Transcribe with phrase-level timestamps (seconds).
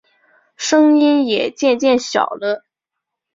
[0.57, 2.65] 声音也渐渐小了